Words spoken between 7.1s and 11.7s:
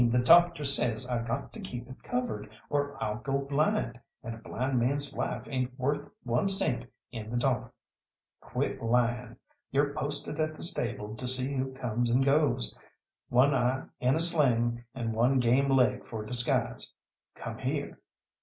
in the dollar." "Quit lying! You're posted at the stable to see